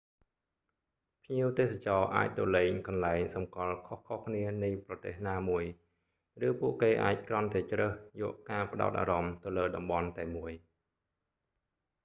[1.23, 5.63] ភ្ញៀវទេសចរណ៍អាចទៅលេងកន្លែងសំគាល់ខុសៗគ្នានៃប្រទេសណាមួយ
[6.47, 10.51] ឬពួកគេអាចគ្រាន់តែជ្រើសយកការផ្ដោតអារម្មណ៍ទៅលើតំបន់តែមួយ